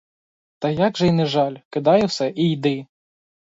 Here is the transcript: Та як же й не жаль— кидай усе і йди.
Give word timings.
Та 0.59 0.69
як 0.69 0.97
же 0.97 1.07
й 1.07 1.11
не 1.11 1.25
жаль— 1.25 1.55
кидай 1.69 2.05
усе 2.05 2.33
і 2.35 2.51
йди. 2.51 2.87